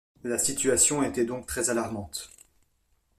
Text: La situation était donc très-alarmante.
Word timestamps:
La 0.23 0.39
situation 0.39 1.03
était 1.03 1.25
donc 1.25 1.45
très-alarmante. 1.45 2.31